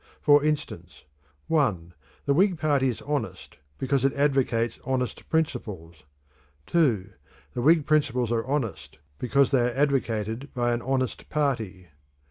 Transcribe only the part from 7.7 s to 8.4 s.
principles